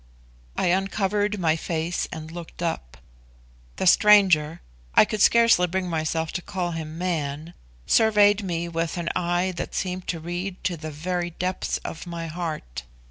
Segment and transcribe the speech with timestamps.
[0.57, 2.97] I uncovered my face and looked up.
[3.75, 4.61] The stranger
[4.95, 7.53] (I could scarcely bring myself to call him man)
[7.85, 12.25] surveyed me with an eye that seemed to read to the very depths of my
[12.25, 12.81] heart.